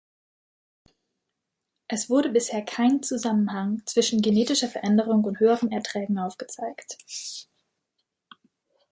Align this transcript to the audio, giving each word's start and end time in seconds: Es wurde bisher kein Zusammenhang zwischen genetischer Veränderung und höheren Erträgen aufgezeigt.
Es 1.87 2.09
wurde 2.09 2.29
bisher 2.31 2.63
kein 2.65 3.03
Zusammenhang 3.03 3.83
zwischen 3.85 4.23
genetischer 4.23 4.67
Veränderung 4.67 5.23
und 5.25 5.39
höheren 5.39 5.71
Erträgen 5.71 6.17
aufgezeigt. 6.17 6.97